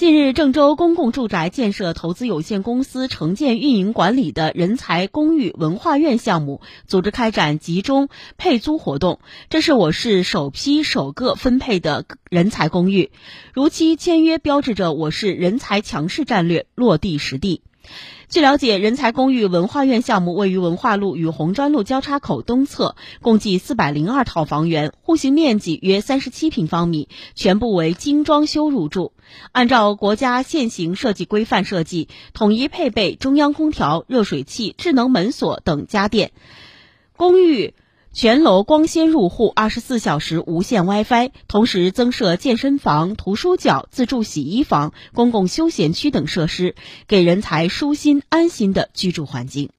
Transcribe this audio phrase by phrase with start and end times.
[0.00, 8.08] 近日，郑州公共住宅建设投资有限公司承建运营管理的人才公寓文化苑项目组织开展集中
[8.38, 13.10] 配租活动，这是我市首批首个分配的人才公寓，
[13.52, 17.60] 如期签约标志着我市人才强势战略落地实地。
[18.28, 29.12] 据了解，人才公寓文化苑项目位于文化路与红砖路交叉口东侧，共计四百零二套房源，户型面积约三十七平方米，全部为精装修入住。
[29.50, 36.30] 按照国家现行设计规范设计，统一配备中央空调、热水器、智能门锁等家电。
[37.16, 37.74] 公寓。
[38.12, 46.74] 全楼光纤入户，二十四小时无线 WiFi，同时增设健身房、图书角、自助洗衣房、公共休闲区等设施，
[47.06, 49.68] 给人才舒心安心的居住环境。